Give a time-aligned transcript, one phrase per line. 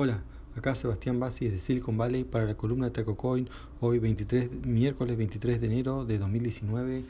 [0.00, 0.22] Hola,
[0.54, 3.48] acá Sebastián Bassi de Silicon Valley para la columna TacoCoin,
[3.80, 7.02] hoy 23, miércoles 23 de enero de 2019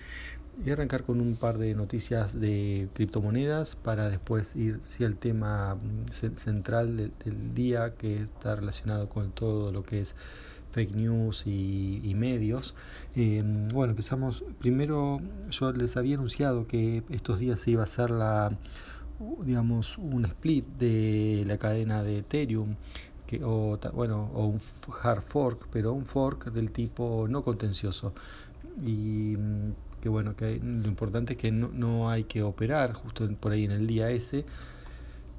[0.64, 5.74] y arrancar con un par de noticias de criptomonedas para después ir sí, al tema
[5.74, 10.16] mm, central del, día que está relacionado con todo lo que es
[10.72, 12.74] fake news y, medios.
[13.14, 14.44] Eh, bueno, empezamos.
[14.60, 15.20] Primero,
[15.50, 18.56] yo les había anunciado que estos días se iba a hacer la
[19.44, 22.76] digamos, un split de la cadena de Ethereum,
[23.26, 24.60] que, o, bueno, o un
[25.02, 28.14] hard fork, pero un fork del tipo no contencioso.
[28.80, 33.28] Y mm, que bueno, que lo importante es que no, no hay que operar justo
[33.40, 34.46] por ahí en el día ese,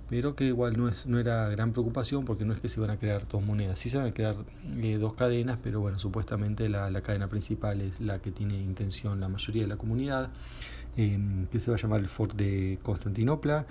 [0.09, 2.90] pero que igual no, es, no era gran preocupación porque no es que se van
[2.90, 4.36] a crear dos monedas, sí se van a crear
[4.81, 9.20] eh, dos cadenas, pero bueno, supuestamente la, la, cadena principal es la que tiene intención
[9.20, 10.30] la mayoría de la comunidad
[10.98, 13.66] Em, que se va a llamar el Fort de Constantinopla,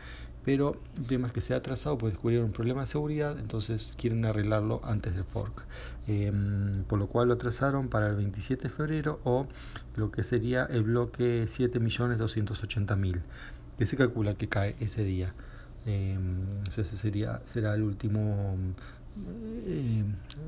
[0.45, 3.95] pero el tema es que se ha atrasado porque descubrieron un problema de seguridad, entonces
[3.99, 5.65] quieren arreglarlo antes del fork.
[6.07, 9.47] Em, por lo cual lo atrasaron para el 27 de febrero o
[9.97, 13.21] lo que sería el bloque 7.280.000,
[13.77, 15.35] que se calcula que cae ese día.
[15.89, 18.57] Em, ese sería, será el último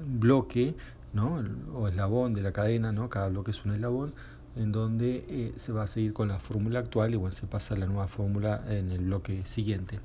[0.06, 0.74] bloque
[1.14, 1.42] ¿no?
[1.74, 3.08] o eslabón de la cadena, ¿no?
[3.08, 4.12] cada bloque es un eslabón
[4.54, 7.74] en donde eh, se va a seguir con la fórmula actual y bueno, se pasa
[7.74, 10.00] a la nueva fórmula en el bloque siguiente.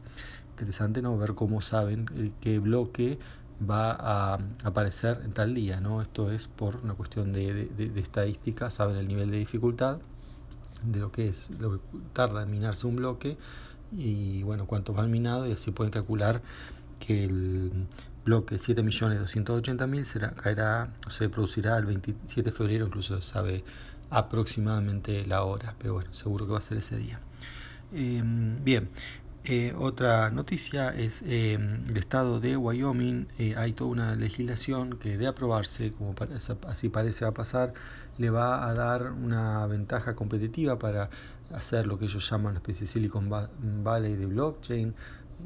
[0.51, 1.17] Interesante ¿no?
[1.17, 3.19] ver cómo saben eh, qué bloque
[3.69, 5.81] va a aparecer en tal día.
[5.81, 6.01] ¿no?
[6.01, 9.97] Esto es por una cuestión de, de, estadística, saben el nivel de dificultad
[10.81, 11.79] de lo que es, lo que
[12.13, 13.37] tarda en minarse un bloque
[13.91, 16.41] y bueno, cuánto va minado y así pueden calcular
[16.99, 17.87] que el
[18.23, 23.63] bloque 7.280.000 será caerá o se producirá el 27 de febrero, incluso sabe
[24.09, 27.19] aproximadamente la hora, pero bueno, seguro que va a ser ese día.
[27.93, 28.89] Em, bien,
[29.47, 33.27] eh, otra noticia es em, el estado de Wyoming.
[33.37, 36.15] Eh, hay toda una legislación que de aprobarse, como
[36.67, 37.73] así parece a pasar,
[38.17, 41.09] le va a dar una ventaja competitiva para
[41.53, 43.29] hacer lo que ellos llaman una especie de Silicon
[43.83, 44.95] Valley de blockchain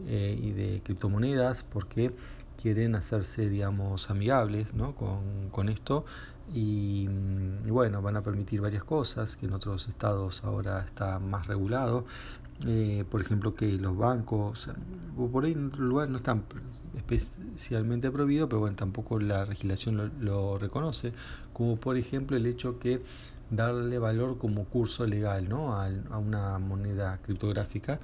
[0.07, 2.13] eh, y de criptomonedas, porque
[2.61, 4.93] quieren hacerse, digamos, amigables ¿no?
[4.95, 6.05] con, con esto
[6.53, 11.47] y, mm, bueno, van a permitir varias cosas que en otros estados ahora está más
[11.47, 12.05] regulado.
[12.67, 14.67] Eh, por ejemplo, que los bancos,
[15.17, 16.43] o por ahí en otro lugar no están
[16.93, 21.13] especialmente prohibidos, pero bueno, tampoco la legislación lo, reconoce,
[21.53, 23.01] como por ejemplo el hecho que
[23.49, 25.73] darle valor como curso legal ¿no?
[25.73, 27.99] a, a una moneda criptográfica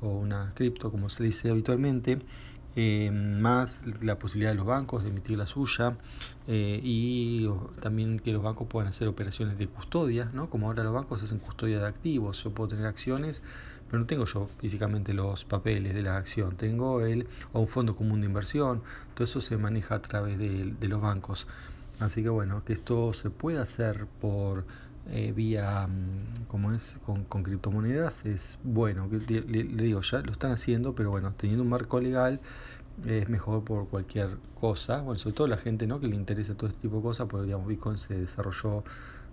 [0.00, 2.18] o una cripto, como se dice habitualmente,
[2.76, 5.96] eh, más la posibilidad de los bancos de emitir la suya
[6.46, 7.48] eh, y
[7.80, 10.48] también que los bancos puedan hacer operaciones de custodia, ¿no?
[10.48, 13.42] como ahora los bancos hacen custodia de activos, yo puedo tener acciones,
[13.88, 17.96] pero no tengo yo físicamente los papeles de la acción, tengo el o un fondo
[17.96, 18.82] común de inversión,
[19.14, 21.46] todo eso se maneja a través de, de los bancos.
[22.00, 24.64] Así que bueno, que esto se pueda hacer por
[25.10, 29.08] eh, vía, mm, como es, con, criptomonedas, es bueno.
[29.28, 32.40] Le, le, digo, ya lo están haciendo, pero bueno, teniendo un marco legal
[33.06, 35.00] es mejor por cualquier cosa.
[35.02, 36.00] Bueno, sobre todo la gente ¿no?
[36.00, 38.84] que le interesa todo este tipo de cosas, porque digamos, Bitcoin se desarrolló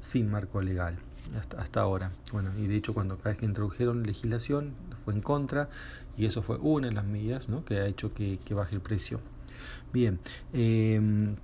[0.02, 0.98] sin marco legal
[1.38, 2.12] hasta, hasta ahora.
[2.32, 5.70] Bueno, y de hecho cuando cada vez que introdujeron legislación fue en contra
[6.18, 7.66] y eso fue una de las medidas ¿no?
[7.66, 9.20] que ha hecho que, que baje el precio.
[9.92, 10.20] Bien,
[10.54, 11.36] eh,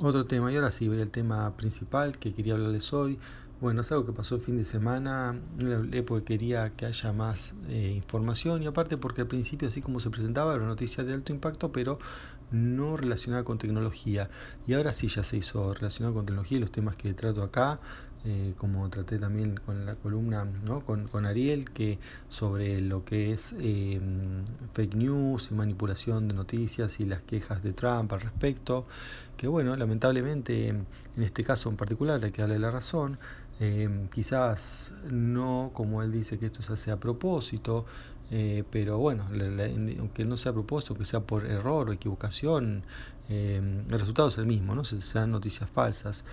[0.00, 3.18] otro tema, y ahora sí voy al tema principal que quería hablarles hoy.
[3.62, 5.40] Bueno, es algo que pasó el fin de semana,
[6.04, 10.10] porque quería que haya más eh, información y aparte porque al principio, así como se
[10.10, 12.00] presentaba, era una noticia de alto impacto, pero
[12.50, 14.28] no relacionada con tecnología.
[14.66, 17.78] Y ahora sí ya se hizo relacionado con tecnología y los temas que trato acá,
[18.24, 20.80] eh, como traté también con la columna ¿no?
[20.84, 24.00] con, con, Ariel, que sobre lo que es eh,
[24.74, 28.86] fake news y manipulación de noticias y las quejas de Trump al respecto,
[29.42, 30.86] que bueno, lamentablemente en
[31.16, 33.18] este caso en particular hay que darle la razón,
[33.58, 37.84] eh, quizás no como él dice que esto se hace a propósito,
[38.34, 39.66] eh, pero bueno, la, la,
[39.98, 42.82] aunque no sea a propósito, que sea por error o equivocación,
[43.28, 43.60] eh,
[43.90, 44.84] el resultado es el mismo, ¿no?
[44.84, 46.24] Se, noticias falsas.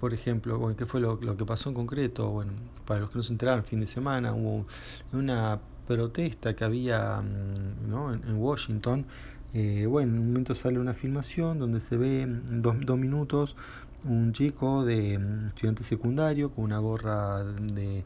[0.00, 2.28] Por ejemplo, bueno, ¿qué fue lo, lo, que pasó en concreto?
[2.30, 2.52] Bueno,
[2.86, 4.66] para los que no se enteraron, fin de semana hubo
[5.14, 8.12] una protesta que había mm, ¿no?
[8.12, 9.06] en, en, Washington.
[9.54, 13.56] Eh, bueno, en un momento sale una filmación donde se ve dos, dos minutos
[14.04, 18.04] un chico de mm, estudiante secundario con una gorra de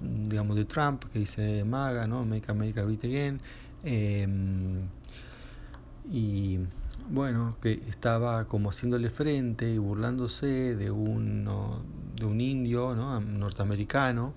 [0.00, 2.24] digamos de Trump que dice MAGA, ¿no?
[2.24, 3.40] Make America Great Again.
[3.84, 4.26] Eh,
[6.10, 6.58] y
[7.10, 11.82] bueno, que estaba como haciéndole frente y burlándose de, uno,
[12.16, 13.20] de un indio ¿no?
[13.20, 14.34] norteamericano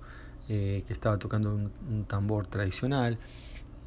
[0.50, 3.18] eh, que estaba tocando un, un, tambor tradicional.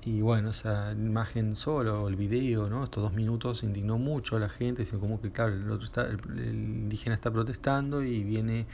[0.04, 2.84] y bueno, esa imagen solo, el video, ¿no?
[2.84, 6.06] estos dos minutos indignó mucho a la gente, diciendo como que claro, el, otro está,
[6.06, 8.66] el, indígena está protestando y viene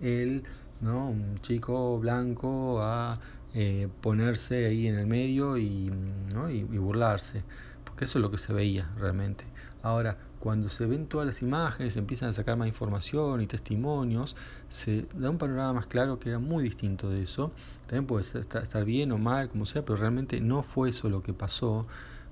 [0.00, 0.44] él,
[0.80, 1.08] ¿no?
[1.08, 3.18] un chico blanco, a
[3.54, 5.90] eh, ponerse ahí en el medio y,
[6.34, 6.50] ¿no?
[6.50, 7.42] y, y burlarse,
[7.84, 9.44] porque eso es lo que se veía realmente.
[9.82, 14.36] Ahora, cuando se ven todas las imágenes, se empiezan a sacar más información y testimonios,
[14.68, 17.52] se da un panorama más claro que era muy distinto de eso.
[17.86, 21.32] También puede estar bien o mal, como sea, pero realmente no fue eso lo que
[21.32, 21.86] pasó,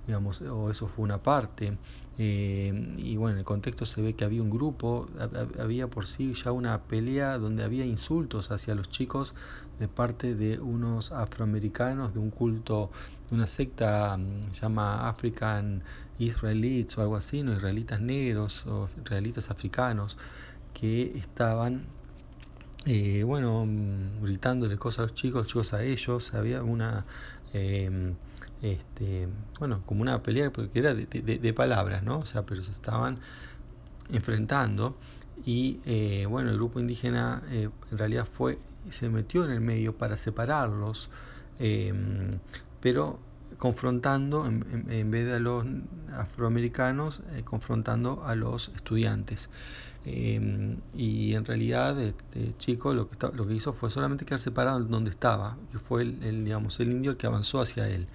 [0.06, 1.78] digamos, o eso fue una parte.
[2.18, 5.06] Eh, y bueno, en el contexto se ve que había un grupo,
[5.58, 9.34] había por sí ya una pelea donde había insultos hacia los chicos
[9.78, 12.90] de parte de unos afroamericanos de un culto,
[13.28, 15.82] de una secta mm, se llama African
[16.18, 20.16] Israelites o algo así, no israelitas negros o israelitas africanos
[20.72, 21.86] que estaban
[22.86, 27.06] eh, bueno, mm, gritándole cosas a los chicos, chicos a ellos, había una
[27.54, 28.14] eh,
[28.62, 29.28] este,
[29.58, 32.18] bueno, como una pelea porque era de, de, de, palabras, ¿no?
[32.18, 33.18] O sea, pero se estaban
[34.12, 34.96] enfrentando
[35.44, 38.58] y eh, bueno, el grupo indígena eh, en realidad fue
[38.90, 41.10] se metió en el medio para separarlos,
[41.58, 41.92] eh,
[42.80, 43.18] pero
[43.58, 45.64] confrontando en, en, vez de a los
[46.12, 49.50] afroamericanos, eh, confrontando a los estudiantes.
[50.06, 54.80] Eh, y en realidad este chico lo que, lo que hizo fue solamente quedar separado
[54.80, 58.06] donde estaba, que fue el, el digamos, el indio el que avanzó hacia él.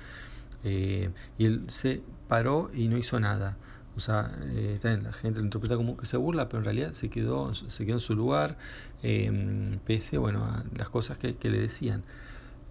[0.63, 3.57] Eh, y él se paró y no hizo nada.
[3.95, 7.09] O sea, eh, la gente lo interpreta como que se burla, pero en realidad se
[7.09, 8.57] quedó, se quedó en su lugar,
[9.03, 12.03] eh, pese bueno, a las cosas que, le decían.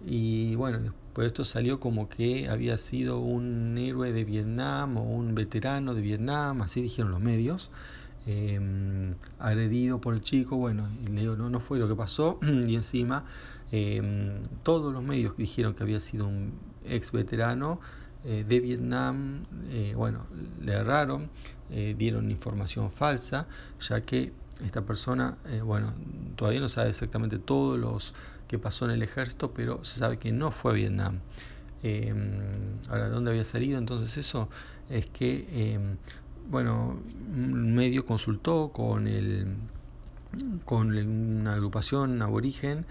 [0.05, 0.79] Y bueno,
[1.13, 6.01] por esto salió como que había sido un héroe de Vietnam o un veterano de
[6.01, 7.69] Vietnam, así dijeron los medios.
[8.25, 8.59] Eh,
[9.39, 12.75] agredido por el chico, bueno, y le digo, no, no fue lo que pasó, y
[12.75, 13.25] encima
[13.71, 16.53] eh, todos los medios dijeron que había sido un
[16.85, 17.79] ex veterano
[18.25, 20.25] eh, de Vietnam, eh, bueno,
[20.61, 21.29] le erraron,
[21.69, 23.47] eh, dieron información falsa,
[23.79, 24.33] ya que
[24.65, 25.93] esta persona, bueno,
[26.35, 28.13] todavía no sabe exactamente todo los
[28.49, 31.19] que pasó en el ejército, pero se sabe que no fue a Vietnam.
[31.83, 32.13] Eh,
[32.89, 33.77] ahora, ¿de dónde había salido?
[33.77, 34.49] Entonces eso
[34.89, 35.79] es que, eh,
[36.49, 36.99] bueno,
[37.31, 39.47] un medio consultó con, el,
[40.65, 42.85] con una agrupación aborigen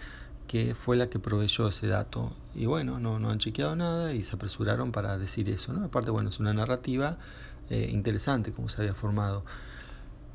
[0.49, 2.33] que fue la que proveyó ese dato.
[2.55, 5.73] Y bueno, no, no han chequeado nada y se apresuraron para decir eso.
[5.73, 5.85] ¿no?
[5.85, 7.19] Aparte, bueno, es una narrativa
[7.71, 9.45] eh, interesante como se había formado.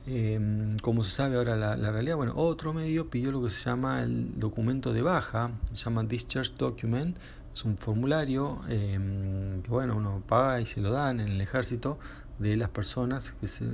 [0.05, 3.69] Eh, como se sabe ahora la, la, realidad, bueno, otro medio pidió lo que se
[3.69, 7.17] llama el documento de baja, se llama Discharge Document,
[7.53, 8.99] es un formulario eh,
[9.63, 11.99] que bueno, uno paga y se lo dan en el ejército
[12.39, 13.65] de las personas que se,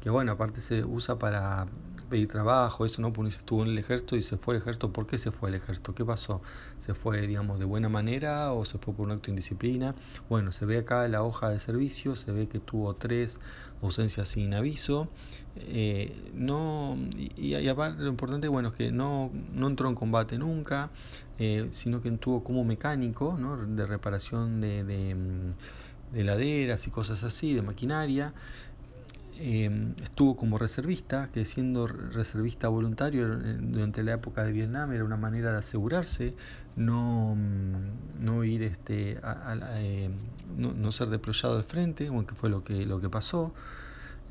[0.00, 1.66] que bueno, aparte se usa para
[2.12, 5.06] pedir trabajo, eso no, pues estuvo en el ejército y se fue al ejército, ¿por
[5.06, 5.94] qué se fue al ejército?
[5.94, 6.42] ¿Qué pasó?
[6.78, 9.94] ¿Se fue, digamos, de buena manera o se fue por un acto de indisciplina?
[10.28, 13.40] Bueno, se ve acá la hoja de servicio, se ve que tuvo tres
[13.80, 15.08] ausencias sin aviso,
[15.56, 20.90] eh, no, y, aparte lo importante, bueno, es que no, no entró en combate nunca,
[21.38, 23.56] eh, sino que estuvo como mecánico, ¿no?
[23.56, 25.16] De reparación de, de,
[26.12, 28.34] de heladeras y cosas así, de maquinaria,
[29.38, 33.28] eh, estuvo como reservista, que siendo reservista voluntario
[33.60, 36.34] durante la época de Vietnam era una manera de asegurarse,
[36.76, 37.36] no,
[38.18, 40.10] no ir este, a, a, eh,
[40.56, 43.52] no, no, ser deployado al frente, aunque fue lo que, lo que pasó.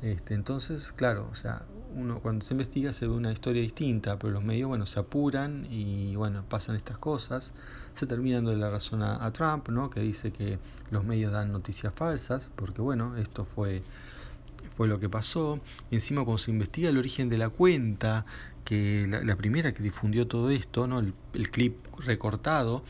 [0.02, 1.62] Este, entonces, claro, o sea,
[1.94, 5.66] uno cuando se investiga se ve una historia distinta, pero los medios, bueno, se apuran
[5.70, 7.52] y, bueno, pasan estas cosas.
[7.94, 9.90] Se termina dando la razón a, a Trump, ¿no?
[9.90, 10.58] Que dice que
[10.90, 13.82] los medios dan noticias falsas, porque, bueno, esto fue
[14.76, 15.60] fue lo que pasó.
[15.90, 18.24] Encima cuando se investiga el origen de la cuenta,
[18.64, 21.00] que la, la primera que difundió todo esto, ¿no?
[21.00, 22.84] el, clip recortado,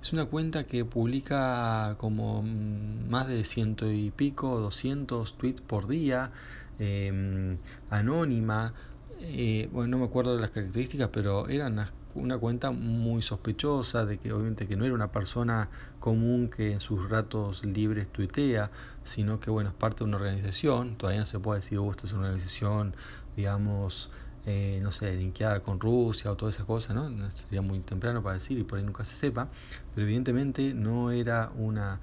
[0.00, 6.30] es una cuenta que publica como más de ciento y pico, 200 tweets por día,
[6.78, 7.56] eh,
[7.90, 8.74] anónima.
[9.20, 11.84] Eh, bueno, no me acuerdo de las características, pero eran
[12.18, 15.70] una cuenta muy sospechosa de que obviamente que no era una persona
[16.00, 18.70] común que en sus ratos libres tuitea,
[19.04, 22.06] sino que bueno, es parte de una organización, todavía no se puede decir, oh, esta
[22.06, 22.94] es una organización,
[23.36, 24.10] digamos,
[24.46, 27.30] eh, no sé, linkeada con Rusia o todas esas cosas, ¿no?
[27.30, 29.48] Sería muy temprano para decir y por ahí nunca se sepa,
[29.94, 32.00] pero evidentemente no era una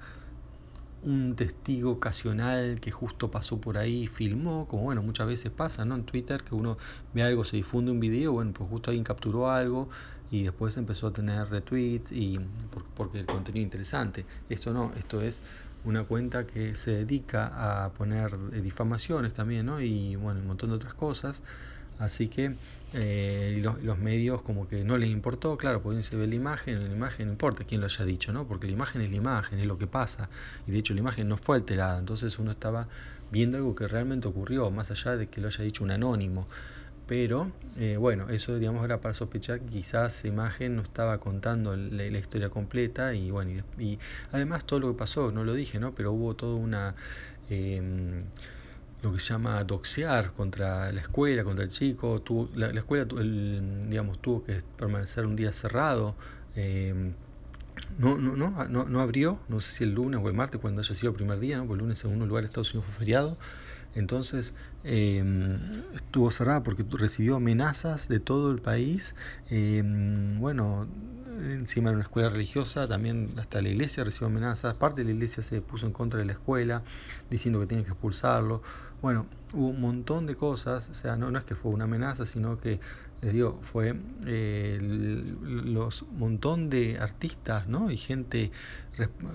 [1.06, 5.94] un testigo ocasional que justo pasó por ahí filmó, como bueno, muchas veces pasa, ¿no?
[5.94, 6.78] En Twitter que uno
[7.12, 9.88] ve algo, se difunde un video, bueno, pues justo alguien capturó algo
[10.30, 12.38] y después empezó a tener retweets y
[12.94, 14.26] porque el contenido es interesante.
[14.48, 15.42] Esto no, esto es
[15.84, 19.80] una cuenta que se dedica a poner difamaciones también, ¿no?
[19.80, 21.42] Y bueno, un montón de otras cosas.
[21.98, 22.54] Así que
[22.94, 26.94] eh, los, medios como que no les importó, claro, porque se ve la imagen, la
[26.94, 28.46] imagen no importa quién lo haya dicho, ¿no?
[28.46, 30.28] Porque la imagen es la imagen, es lo que pasa.
[30.66, 32.88] Y de hecho la imagen no fue alterada, entonces uno estaba
[33.30, 36.46] viendo algo que realmente ocurrió, más allá de que lo haya dicho un anónimo.
[37.06, 41.76] Pero eh, bueno, eso digamos era para sospechar que quizás esa imagen no estaba contando
[41.76, 43.98] la, historia completa y bueno, y,
[44.32, 45.94] además todo lo que pasó, no lo dije, ¿no?
[45.94, 46.94] Pero hubo toda una...
[47.48, 48.24] Em,
[49.02, 52.20] lo que se llama doxear contra la escuela, contra el chico.
[52.22, 56.14] Tuvo, la, escuela digamos, tuvo que permanecer un día cerrado.
[56.54, 57.12] Em,
[57.98, 60.80] no, no, no, no, no abrió, no sé si el lunes o el martes, cuando
[60.80, 61.66] haya sido el primer día, ¿no?
[61.66, 63.38] porque el lunes en algunos lugares de Estados Unidos fue feriado.
[63.94, 64.52] Entonces
[64.84, 69.14] em, estuvo cerrada porque recibió amenazas de todo el país.
[69.48, 70.86] Em, bueno,
[71.38, 74.74] encima de una escuela religiosa, también hasta la iglesia recibió amenazas.
[74.74, 76.82] Parte de la iglesia se puso en contra de la escuela,
[77.30, 78.62] diciendo que tienen que expulsarlo.
[79.02, 82.26] Bueno, hubo un montón de cosas, o sea, no, no es que fue una amenaza,
[82.26, 82.80] sino que
[83.22, 87.90] les digo, fue eh, los montón de artistas, ¿no?
[87.90, 88.52] Y gente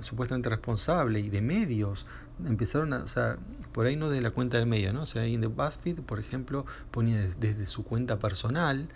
[0.02, 2.06] supuestamente responsable y de medios
[2.46, 3.38] empezaron a, o sea,
[3.72, 5.04] por ahí no de la cuenta del medio, ¿no?
[5.04, 8.88] O sea, en The BuzzFeed, por ejemplo, ponía desde, su cuenta personal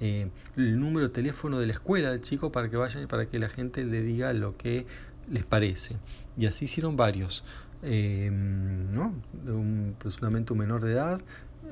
[0.00, 3.26] eh, el número de teléfono de la escuela del chico para que vayan y para
[3.26, 4.86] que la gente le diga lo que
[5.30, 5.96] les parece.
[6.36, 7.44] Y así hicieron varios,
[7.82, 9.14] eh, ¿no?
[9.44, 11.20] De un, personalmente un menor de edad,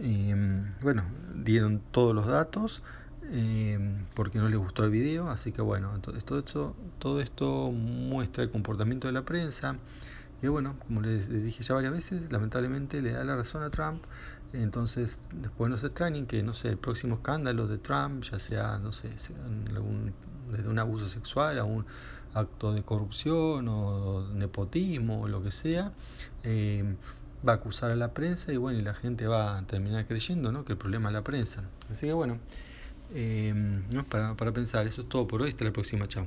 [0.01, 1.05] eh, bueno,
[1.35, 2.83] dieron todos los datos
[4.15, 8.43] porque no les gustó el video, así que bueno, entonces todo esto, todo esto muestra
[8.43, 9.77] el comportamiento de la prensa,
[10.41, 14.05] y bueno, como les, dije ya varias veces, lamentablemente le da la razón a Trump.
[14.53, 18.79] Entonces, después no se extrañen que, no sé, el próximo escándalo de Trump, ya sea,
[18.79, 19.11] no sé,
[20.51, 21.85] desde un abuso sexual a un
[22.35, 25.93] acto de corrupción o nepotismo o lo que sea,
[26.45, 26.97] eh,
[27.47, 30.53] va a acusar a la prensa y bueno, y la gente va a terminar creyendo
[30.53, 30.65] ¿no?
[30.65, 31.65] que el problema es la prensa.
[31.91, 32.39] Así que bueno,
[33.13, 36.27] eh, para, para pensar, eso es todo por hoy, hasta la próxima, chao.